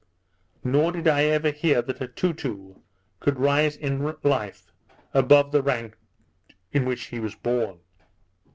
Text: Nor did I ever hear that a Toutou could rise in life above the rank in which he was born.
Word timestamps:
Nor 0.63 0.93
did 0.93 1.07
I 1.07 1.25
ever 1.25 1.51
hear 1.51 1.83
that 1.83 2.01
a 2.01 2.07
Toutou 2.07 2.81
could 3.19 3.37
rise 3.39 3.75
in 3.75 4.15
life 4.23 4.71
above 5.13 5.51
the 5.51 5.61
rank 5.61 5.95
in 6.71 6.85
which 6.85 7.03
he 7.09 7.19
was 7.19 7.35
born. 7.35 7.81